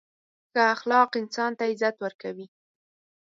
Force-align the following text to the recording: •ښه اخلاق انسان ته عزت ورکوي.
•ښه 0.51 0.61
اخلاق 0.75 1.09
انسان 1.21 1.51
ته 1.57 1.63
عزت 1.71 1.95
ورکوي. 2.01 2.47